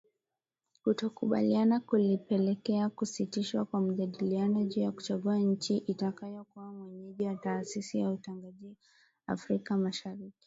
[0.83, 8.77] Kutokukubaliana kulipelekea kusitishwa kwa majadiliano juu ya kuchagua nchi itakayokuwa mwenyeji wa taasisi ya utangazaji
[9.27, 10.33] Afrika Mashariki.